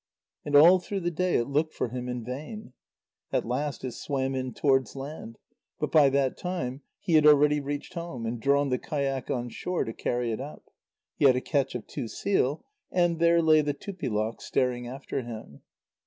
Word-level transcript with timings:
And 0.43 0.55
all 0.55 0.79
through 0.79 1.01
the 1.01 1.11
day 1.11 1.35
it 1.35 1.45
looked 1.47 1.75
for 1.75 1.89
him 1.89 2.09
in 2.09 2.25
vain. 2.25 2.73
At 3.31 3.45
last 3.45 3.85
it 3.85 3.91
swam 3.91 4.33
in 4.33 4.51
towards 4.51 4.95
land, 4.95 5.37
but 5.79 5.91
by 5.91 6.09
that 6.09 6.37
time 6.37 6.81
he 6.99 7.13
had 7.13 7.27
already 7.27 7.59
reached 7.59 7.93
home, 7.93 8.25
and 8.25 8.39
drawn 8.39 8.69
the 8.69 8.79
kayak 8.79 9.29
on 9.29 9.49
shore 9.49 9.83
to 9.83 9.93
carry 9.93 10.31
it 10.31 10.41
up. 10.41 10.63
He 11.17 11.25
had 11.25 11.35
a 11.35 11.39
catch 11.39 11.75
of 11.75 11.85
two 11.85 12.07
seal, 12.07 12.65
and 12.91 13.19
there 13.19 13.43
lay 13.43 13.61
the 13.61 13.75
Tupilak 13.75 14.41
staring 14.41 14.87
after 14.87 15.21
him. 15.21 15.61